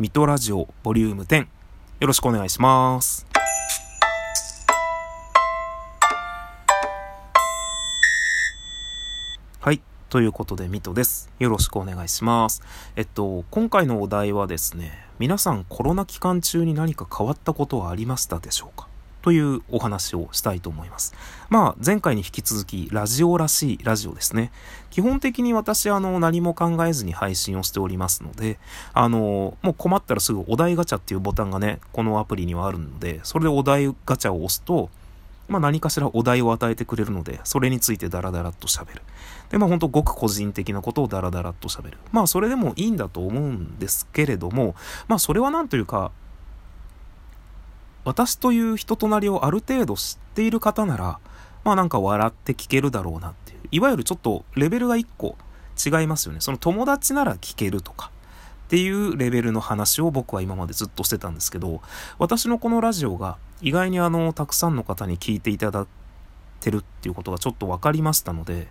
[0.00, 1.40] ミトラジオボリューム10。
[1.40, 1.46] よ
[2.06, 3.26] ろしくお願いします。
[9.60, 9.82] はい。
[10.08, 11.28] ということで、ミトです。
[11.38, 12.62] よろしくお願いします。
[12.96, 18.88] えっと、今回のお題はですね、皆さんコロナ期間中に何か変わったことはありましたでしょうか？
[19.22, 21.14] というお話をしたいと思います。
[21.48, 24.52] まあ、前回に引き続き、ラジオらしいラジオですね。
[24.90, 28.58] 基本的に私、あの、何も考えずに配信をしておりますので、
[28.92, 34.90] あの、もう困ったらすぐお題ガチャっていうボタンがね、このアプリにはあるので、それでお題ガチャを押すと、
[35.50, 39.02] まあ何かしらお題を与えてくれるので、それについてダラダラっと喋る。
[39.50, 41.98] で、まあ本当ごく個人的なことをダラダラっと喋る。
[42.12, 44.76] まあそれでもいいんだと思うんですけれども、
[45.08, 46.12] まあそれはなんというか、
[48.04, 51.18] 私という人となりをある程度知っている方なら、
[51.64, 53.58] まあなんか笑って聞けるだろうなっていう。
[53.70, 55.36] いわゆるちょっとレベルが1個
[55.84, 56.40] 違いますよね。
[56.40, 58.10] その友達なら聞けるとか
[58.66, 61.80] っていうレベルの話を僕は今までずっとしてたんですけど、
[62.18, 65.86] 私のこのラジオが意外にあの、たくさんの方に聞いていただい
[66.60, 68.68] てるっていうことがちょっと分かりましたので、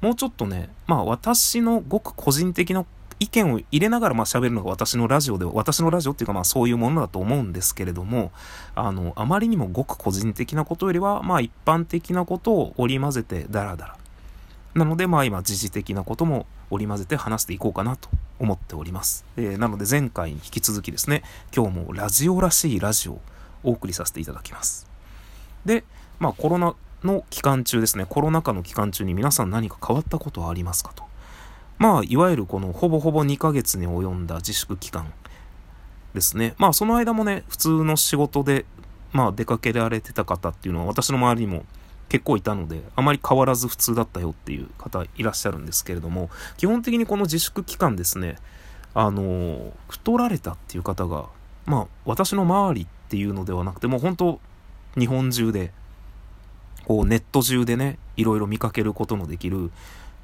[0.00, 2.84] もうちょっとね、まあ私のごく個人的な
[3.20, 8.32] 意見を入れながらまあ喋るのが私のラジオで、私のラジオっていうかまあそういうものだと思うんですけれども、
[8.74, 13.98] あの、あまりにもごく個人的なことよりは、まあ一般的なことを織り交ぜてダラダラ。
[14.74, 18.08] なのでまあ今時事的なことも織り交ぜて話していこうかなと
[18.38, 19.24] 思っております。
[19.36, 21.22] えー、なので前回に引き続きですね、
[21.54, 23.20] 今日もラジオらしいラジオを
[23.64, 24.86] お送りさせていただきます。
[25.64, 25.84] で、
[26.20, 31.07] まあコロナの期間中ですね、コロナ禍の期間中に皆さん何か変わったことはありますかと。
[31.78, 35.12] まあ、いわゆるこのほぼほぼ2ヶ月に及んだ自粛期間
[36.14, 36.54] ですね。
[36.58, 38.64] まあ、その間もね、普通の仕事で、
[39.12, 41.64] まあ、出かけられてた方っていうのは私の周りにも
[42.08, 48.36] 結構いたので、あまり変わらず普通だったよっていう方いらっしゃるんですけれども、基本的にこの自粛期間ですね、
[48.94, 51.26] あの、太られたっていう方が、
[51.66, 54.40] まあ、私の周りっていうのではなくて、もう本当、
[54.98, 55.72] 日本中で、
[56.86, 59.70] こう、ネット中でね、いろいろ見かけることのできる、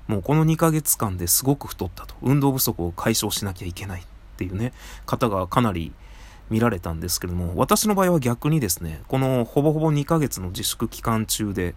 [0.07, 2.15] もうこの2ヶ月間ですごく太ったと。
[2.23, 4.05] 運動不足を解消しなきゃいけないっ
[4.37, 4.73] ていうね、
[5.07, 5.93] 方がかなり
[6.51, 11.75] 見られたんですけれども、私の場合は逆にですね、このほぼほぼ2ヶ月の自粛期間中で、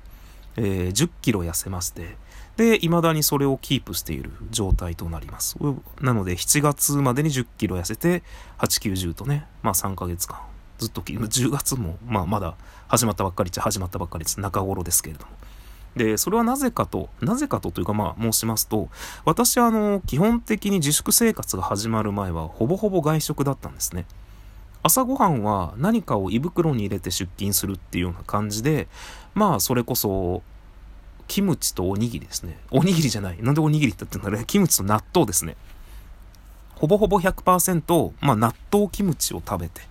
[0.57, 2.17] えー、10キロ痩せまして、
[2.57, 5.55] で、未だにそれをキープしている状態となります。
[6.01, 8.23] なので、7月までに10キロ痩せて、
[8.57, 10.39] 8、9、10とね、まあ3ヶ月間、
[10.79, 12.55] ずっと、10月も、まあまだ
[12.87, 14.39] 始まったばっかりっちゃ始まったばっかりです。
[14.41, 15.31] 中頃ですけれども。
[15.97, 18.89] で、それはなぜかと、なぜかとというかまあ申しますと、
[19.25, 24.05] 私はあの、基本的に自粛生活が始まる前はほぼほぼ外食だったんですね。
[24.83, 28.87] 朝ごはんは何かを胃袋に入れて出勤するっていうような感じで、
[29.33, 30.43] まあそれこそ、
[31.27, 32.57] キムチとおにぎりですね。
[32.71, 33.37] おにぎりじゃない。
[33.41, 34.45] なんでおにぎりって言ったんだね。
[34.47, 35.57] キムチと納豆ですね。
[36.75, 39.81] ほぼほぼ100%、まあ納豆キムチを食べて。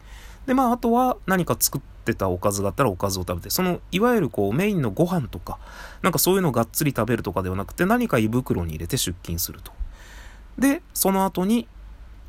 [0.46, 5.58] で、まああとは何か作って、ってたおかずがあったらおかずを食べて、その、いわゆるこう、メインのご飯とか、
[6.02, 9.72] なんかそういうのをがっつり食べるとかではなくて、何か胃袋に入れて出勤すると。
[10.56, 11.66] で、その後に、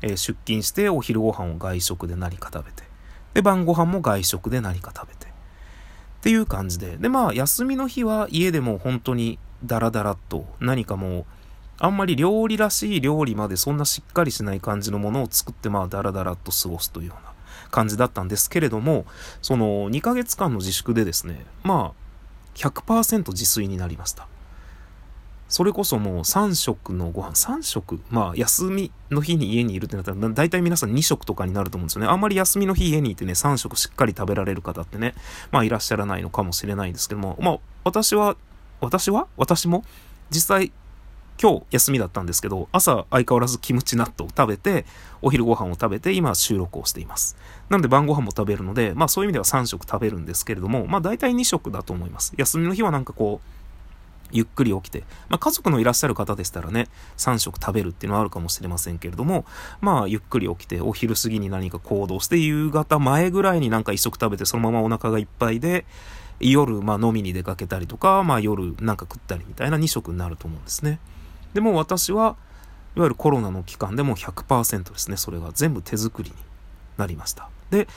[0.02, 2.82] えー、出勤してお昼ご飯を外食で何か食べて、
[3.34, 5.30] で、晩ご飯も外食で何か食べて、っ
[6.20, 11.24] ていう感じで、で、まあ、休みの日は家でも本当にダラダラっと何かもう、
[11.80, 17.27] あんまり料理らしい料理までそんなしっかりしない感じのものを作って、まあ、ダラダラっと過ごすというような。
[17.70, 19.06] 感じだったんですけれども、
[19.42, 22.08] その2ヶ月間の自粛でですね、まあ、
[22.54, 24.26] 100%自炊になりました。
[25.48, 32.08] それこそもう3食のご飯、3食、まあ休みの日に家にいるってなったら、大体皆さん2食とかになると思うんですよね。
[32.08, 35.14] あんまり休みの日家にいてね、3食しっかり食べられる方ってね、
[35.50, 38.36] まあいらっしゃらないのかもしれないんですけども、まあ私は、
[38.80, 39.26] 私は？
[39.38, 39.84] 私も？
[40.30, 40.70] 実際
[41.40, 44.84] 今日休みだったんですけど、朝相変わらずキムチ納豆を食べて、
[45.22, 47.36] お昼ご飯を食べて、今収録をしています。
[47.68, 52.34] なので晩ご飯も食べるので、まあそういう意味では3食食べるんですけれども、まあ大体2食だと思います。
[52.36, 53.58] 休みの日はなんかこう、
[54.30, 59.46] ゆっくり起きて、まあ、家族のいらっしゃる方でしたらね、3食食べるっていうのはあるかもしれませんけれども、
[59.80, 65.86] まあ、ゆっくり起きて、お昼過ぎに何か行動して、夕方前ぐらいになんか1食食べて、そのままお腹がいっぱいで、
[66.40, 71.00] 夜、まあ、飲みに出かけたりとか、まあ、夜なんか食ったりみたいな2食になると思うんですね。
[71.58, 72.36] でも私は
[72.94, 76.36] いわゆるコロナの期間でも100%ですねそれが全部手作りに
[76.96, 77.88] なりましたで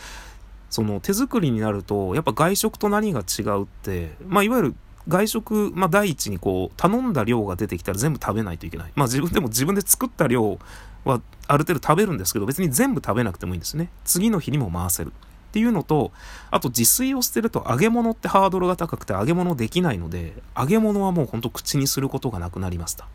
[0.71, 4.75] その手作りになるとやっぱ外食と何が違うってまあいわゆる
[5.07, 8.91] 外食、まあ、第一にこう頼んだ量が出てきたら全部食べないといけない。
[8.95, 10.59] まあ自分でも自分で作った量
[11.05, 13.89] はある程度食べるんですけど別に全部食べなくてもいいんですね。
[14.05, 15.11] 次の日にも回せる。
[15.11, 16.11] っていうのと、
[16.49, 23.07] あと自炊をしてると揚げ物ってハードルが高くて揚げ物できないので、揚げ物はもうほんと口にすることがなくなりました。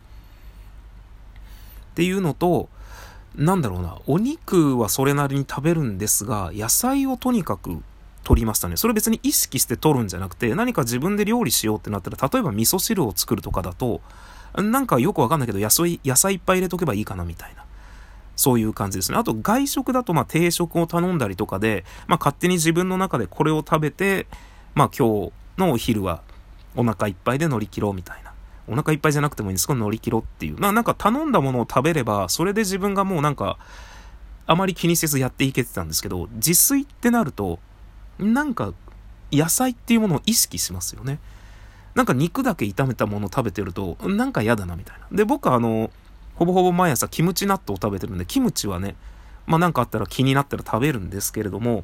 [1.97, 2.69] っていうのと、
[3.35, 7.81] なんだろうな、お肉はそれなりに食べるんですが、野菜をとにかく
[8.23, 8.77] 取りましたね。
[8.77, 14.01] それ別に意識して取るんじゃなくて、何か自分で料理しようってなったら、例えば味噌汁を作るとかだと、
[14.55, 17.63] なんかよくわかんないけど、野菜、野菜いっぱい入れとけばいいかなみたいな。
[18.35, 19.17] そういう感じですね。
[19.17, 24.27] あと外食だとまあ定食を頼んだりとかで、まあ勝手に自分の中でこれを食べて、
[24.75, 26.21] まあ今日のお昼は
[26.75, 28.33] お腹いっぱいで乗り切ろうみたいな。
[28.67, 30.59] お腹いっぱいじゃなくてもいいんですけど乗り切ろうっていう。
[30.59, 33.57] ななんか頼んだものを食べれば、それで自分がもうなんか、
[34.45, 37.59] あまり気にせずやっていけてたんですけど、自炊ってなると、
[38.19, 38.73] なんか
[39.31, 41.19] 野菜っていうものを意識しますよね。
[41.95, 45.07] なんか肉だけ炒めたもの食べてると、なんか嫌だなみたいな。
[45.11, 45.89] で、僕はあの、
[46.35, 48.95] ほぼほぼ毎朝キムチ納豆を食べてるんで、キムチはね、
[49.47, 51.83] まあなんかあったら気になったら食べるんですけれども、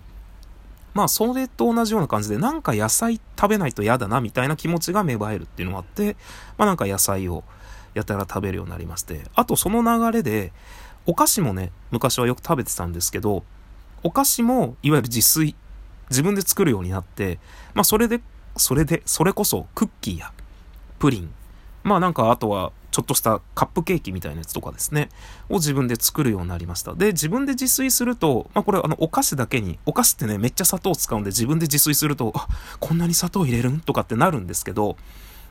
[0.93, 6.15] まあそれと同じような感じで、なんか野菜食べないと嫌だなみたいな気持ちが芽生えるっていうのがあって、
[6.57, 7.43] まあなんか野菜を
[7.93, 10.51] やたら食べるようになりまして、あとその流れで、
[11.05, 13.43] お菓子もね、昔はよく食べてたんですけど、
[14.03, 15.55] お菓子もいわゆる自炊、
[16.09, 17.39] 自分で作るようになって、
[17.73, 18.21] まあそれで、
[18.55, 20.31] それで、それこそクッキーや
[20.99, 21.33] プリン、
[21.83, 25.09] まあなんかあとはちょっとしたカップケーキみたいなやつとかですね、
[25.49, 26.93] を自分で作るようになりました。
[26.93, 32.47] で、自分で自炊すると、まあこれあのお菓子だけに、お菓子ってね、めっちゃ砂糖使うんで自分で自炊すると、あ、
[32.79, 33.79] こんなに砂糖入れるん？
[33.79, 34.95] とかってなるんですけど、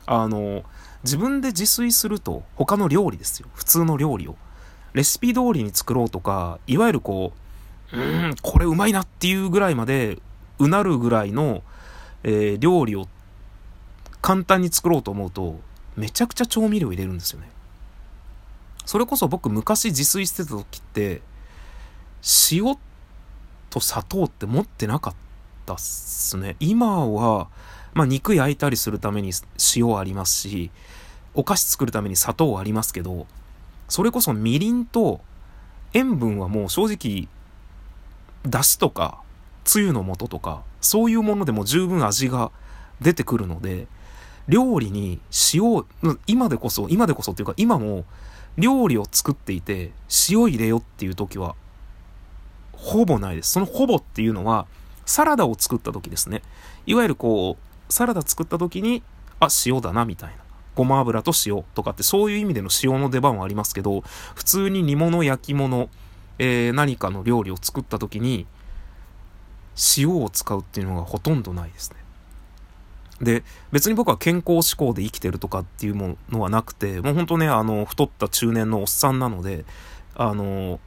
[0.05, 0.63] あの、
[1.03, 3.49] 自分で自炊すると他の料理ですよ。
[3.53, 4.37] 普通の料理を。
[4.93, 7.33] レシピ通りに作ろうとか、いわゆるこ
[7.91, 10.19] う、うん、これうまいなっていうぐらいまで
[10.59, 11.61] うなるぐらいの、
[12.23, 13.07] えー、料理を
[14.21, 15.59] 簡単に作ろうと思うと、
[15.95, 17.49] めちゃくちゃ調味料入れるんですよね。
[18.85, 21.21] それこそ僕昔自炊してた時って、
[22.51, 22.77] 塩
[23.69, 25.15] と砂糖って持ってなかっ
[25.65, 26.55] たっすね。
[26.59, 27.47] 今は、
[27.93, 29.31] まあ肉焼いたりするために
[29.75, 30.71] 塩ありますし、
[31.33, 33.27] お菓子作るために砂糖ありますけど、
[33.87, 35.21] それこそみりんと
[35.93, 37.27] 塩分はもう正直、
[38.49, 39.19] だしとか、
[39.63, 42.51] つゆの素とか、そういうものでも十分味が
[43.01, 43.87] 出てくるので、
[44.47, 45.19] 料理に
[45.53, 45.85] 塩、
[46.27, 48.05] 今でこそ、今でこそっていうか今も
[48.57, 49.91] 料理を作っていて
[50.29, 51.55] 塩入れよっていう時は
[52.73, 53.51] ほぼないです。
[53.51, 54.67] そのほぼっていうのは
[55.05, 56.41] サラダを作った時ですね。
[56.85, 59.03] いわゆるこう、サラダ作った時に、
[59.39, 60.43] あ、塩だなみたいな。
[60.75, 64.01] ごま油と塩とかってそういう意味での塩の出番はありますけど、
[64.35, 65.89] 普通に煮物、焼き物、
[66.39, 68.47] えー、何かの料理を作った時に
[69.97, 71.97] 塩を使うっていうのがほとんどないですね。
[73.23, 79.65] で、別に僕は健康志向で生きてるとかっていうものはなくて、もうほんとね、あの、太った中年のおっさんなので、
[80.15, 80.79] あの、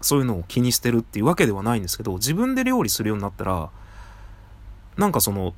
[0.00, 3.70] そういうのを気にしてるっていうわけではないんですけど、自分で料理するようになったら、
[4.96, 5.54] なんかその、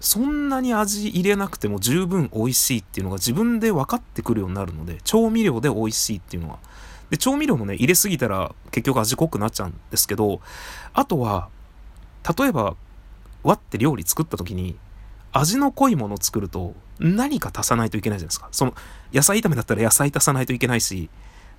[0.00, 6.58] そんなに味入れなくても十分美味しいっていうのが自分で分かってくるようになるので、調味料で美味しいっていうのは。
[7.10, 10.40] で、調味料もね、入れすぎたら結局味濃くなっちゃうんですけど、
[10.94, 11.48] あとは、
[12.38, 12.76] 例えば、
[13.42, 14.76] 割って料理作った時に、
[15.32, 18.48] 味の濃いものを作ると何か足さないといけないじゃないですか。
[18.52, 18.74] その
[19.12, 21.08] 野菜炒めだったら野菜足さないといけないし、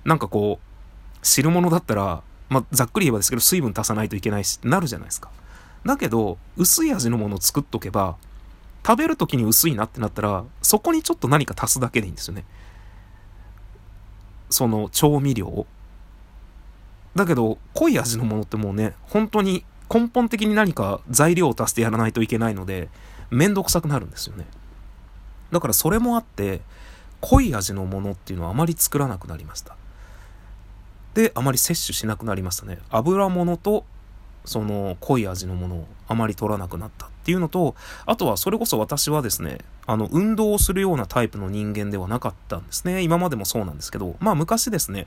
[0.04, 5.30] なんかこう、汁物だったら、まあ、ざっくり言えばですけど水分足さないといけないし、なるじゃないですか。
[5.84, 8.16] だけど、薄い味のものを作っとけば、
[8.86, 12.44] 食べる時に薄いなってなったら、そこにちょっと何か足すだけでいいんですよね。
[14.50, 15.66] その調味料を。
[17.14, 22.88] だけど、濃い味のものってもうね、本当に根本的に何か材料を足してやらないといけないので、
[23.32, 24.46] めんどくさくなるんですよね。
[25.50, 26.60] だからそれもあって、
[27.20, 29.76] 濃い味のものっていうのはあまり作らなくなりました。
[31.14, 32.78] で、あまり摂取しなくなりましたね。
[32.90, 33.84] 油物と、
[34.44, 37.74] その濃い味のものをあまり取らなくなったっていうのと、
[38.06, 43.02] あとはそれこそ私はですね、あの、運動をするようなタイプの人間ではなかったんですね。
[43.02, 45.06] 今までもそうなんですけど、まあ昔ですね、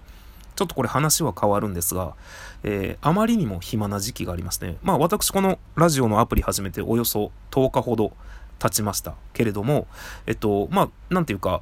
[0.56, 2.16] ちょっとこれ話は変わるんですが、
[2.64, 4.78] えー、あまりにも暇な時期がありますね。
[4.82, 8.14] まあ私このラジオのアプリ始めておよそ10日ほど
[8.60, 9.88] 経ちましたけれども、
[10.26, 11.62] えっと、まあ、なんていうか、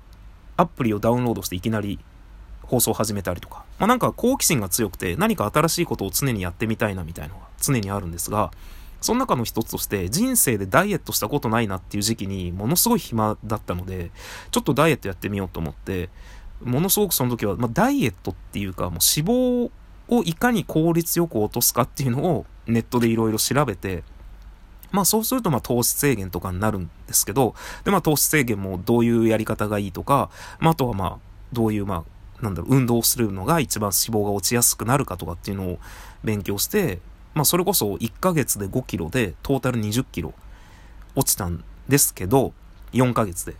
[0.58, 2.00] アプリをダウンロードしていきなり
[2.62, 8.52] 放送を始めたりとか、まあなんか好奇心が強くて何か新しいことを常にやってみたいなみたいなのが常にあるんですが、
[9.02, 14.12] その中の一つとして人生でダイエットしたことないなっていう時期にものすごい暇だったので、
[14.52, 16.10] ちょっとダイエットやってみようと思って、
[16.62, 19.72] ものすごくその時は、まあ、ダイエットっていうか、もう脂肪
[20.10, 24.04] をいかに効率よく落とすかっていうのをネットでいろいろ調べて、
[24.92, 30.30] まあそうするとまあ糖質制限とかになるんですけど、でまあ糖質制限もどういうやり方がいいとか、
[30.60, 31.18] まああとはまあ
[31.52, 32.06] どういうま
[32.40, 35.80] あなんだろう、運動するのが一番脂肪が落ちやすくなるかとかっていうのを
[36.24, 37.00] 勉強して、
[37.34, 40.34] まあそれこそ1ヶ月で5キロでトータル20キロ
[41.16, 42.54] 落ちたんですけど、
[42.92, 43.56] 4ヶ月で。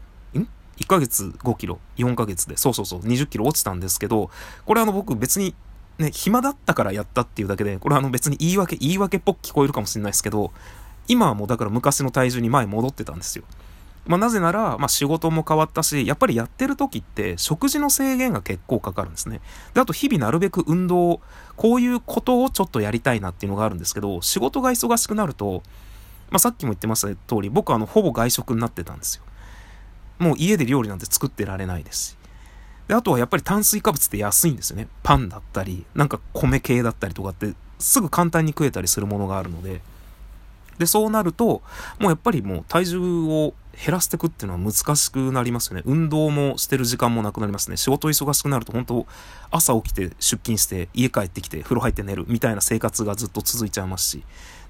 [0.84, 4.30] 1ヶ月5キロ、4ヶ月で、そうそうそう、20キロ落ちたんですけど、
[4.66, 5.56] これあの僕別に
[5.98, 10.52] ね、暇だったからやったっていうだけで、これあの別に言い訳、言い訳っぽく聞こえるかもしれないですけど、
[11.08, 13.46] 今はもうだから昔の体重に前戻ってたんですよ。
[14.06, 19.40] まあ、なぜなら、まあ、仕事も変わったし、やっぱりやってる時って食事の制限が結構かかるんですね。
[19.74, 21.22] で、あと日々なるべく運動、
[21.56, 25.64] こういうことをちょっとやりたいなっていうのがあるんですけど、仕事が忙しくなると、
[26.32, 29.24] まあ、さっきも言ってました通り、僕はあの、ほぼ外食になってたんですよ。
[30.24, 32.18] もう家で料理なんて作ってられないです。
[32.88, 34.88] で、あとはやっぱり炭水化物って安いんですよね。
[35.04, 39.82] パンだったり、なんか米系だったりとかって、すぐ簡単に食えたりするものがあるので、
[40.78, 41.62] で、そうなると、も
[42.02, 45.84] うやっぱりもう体重を減らしていくっていうのは難しくなりますよね。
[45.86, 47.78] 運動もしてる時間もなくなりますね。
[47.78, 49.06] 仕事忙しくなると本当
[49.52, 54.24] 朝起きて出勤して家帰ってきて風呂入って寝るみたいな生活がずっと続いちゃいますし。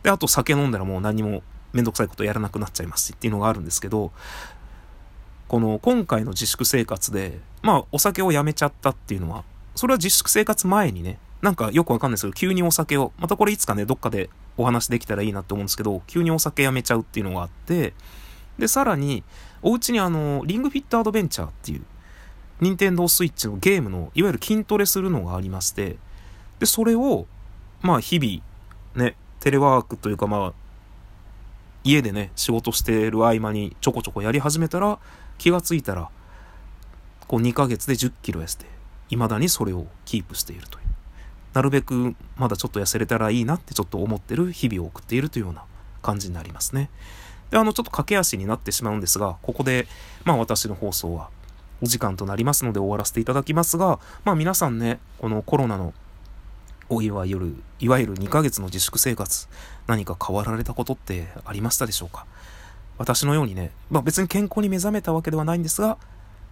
[0.04, 1.44] で、あと酒飲んだらもう何も
[1.74, 4.12] めんどくさいことやらなくなっちゃいますしっていうのがあるんですけど、
[5.48, 9.44] この今回の自粛生活で、まあお酒をやめちゃったっていうのは、
[9.76, 17.94] それは自粛生活前にね、なんかよくわかんないですけど、急にお酒を、またこれいつかね、どっかでお話できたらいいなって思うんですけど、急にお酒やめちゃうっていうのがあって、
[18.58, 19.24] で、さらに、
[19.62, 21.82] お家にあの、リングフィットアドベンチャーっていう、
[22.62, 25.98] 任天堂スイッチのゲームの、いわゆる筋トレするのがありまして、
[26.60, 27.26] で、それを、
[27.82, 30.54] まあ日々、ね、テレワークというかまあ、
[31.84, 35.00] 家でね、仕事してる合間にちょこちょこやり始めたら、
[35.38, 36.10] 気がついたら、
[37.28, 38.66] こう2ヶ月で10キロ痩せて、
[39.10, 40.86] 未だにそれをキープしているという。
[41.54, 45.66] なるべくまだちょっと痩せれたらいいなってちょっと思ってる日々を送っているというような
[46.02, 46.90] 感じになりますね。
[47.52, 49.88] で、あの、ちょっと駆け足になってしまうんですが、ここで、
[50.24, 51.30] まあ私の放送は
[51.82, 55.94] お時間となりますので終わらせていただきますが、まあ皆さんね、このコロナの
[56.90, 59.48] おいわゆる、いわゆる2ヶ月の自粛生活、
[59.88, 62.26] 何か変わられたことってありましたでしょうか？
[62.98, 65.98] 私のようにね、まあ別に健康に目覚めたわけではないんですが、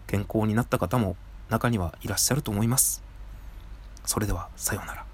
[0.08, 1.16] 健康になった方も
[1.50, 3.04] 中にはいらっしゃると思います。
[4.06, 5.11] それでは、さようなら。